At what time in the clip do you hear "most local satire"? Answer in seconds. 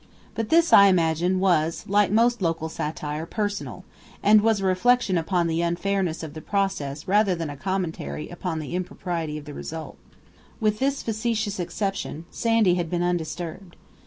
2.09-3.27